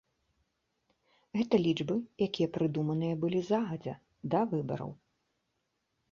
[1.39, 1.97] Гэта лічбы,
[2.27, 3.93] якія прыдуманыя былі загадзя,
[4.37, 4.91] да выбараў.